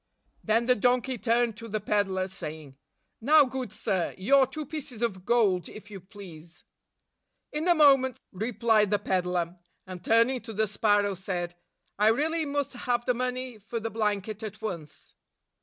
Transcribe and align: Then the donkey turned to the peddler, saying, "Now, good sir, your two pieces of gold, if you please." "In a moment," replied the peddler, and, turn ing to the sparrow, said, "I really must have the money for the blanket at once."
Then 0.43 0.65
the 0.65 0.73
donkey 0.73 1.19
turned 1.19 1.55
to 1.57 1.67
the 1.67 1.79
peddler, 1.79 2.27
saying, 2.27 2.75
"Now, 3.21 3.45
good 3.45 3.71
sir, 3.71 4.15
your 4.17 4.47
two 4.47 4.65
pieces 4.65 5.03
of 5.03 5.25
gold, 5.27 5.69
if 5.69 5.91
you 5.91 5.99
please." 5.99 6.63
"In 7.51 7.67
a 7.67 7.75
moment," 7.75 8.19
replied 8.31 8.89
the 8.89 8.97
peddler, 8.97 9.57
and, 9.85 10.03
turn 10.03 10.31
ing 10.31 10.41
to 10.41 10.53
the 10.53 10.65
sparrow, 10.65 11.13
said, 11.13 11.53
"I 11.99 12.07
really 12.07 12.45
must 12.45 12.73
have 12.73 13.05
the 13.05 13.13
money 13.13 13.59
for 13.59 13.79
the 13.79 13.91
blanket 13.91 14.41
at 14.41 14.59
once." 14.59 15.13